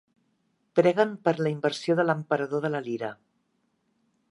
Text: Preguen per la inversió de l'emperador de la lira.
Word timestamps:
Preguen 0.79 1.11
per 1.27 1.33
la 1.41 1.51
inversió 1.57 1.97
de 2.01 2.07
l'emperador 2.09 2.65
de 2.65 2.75
la 2.77 2.83
lira. 2.89 3.13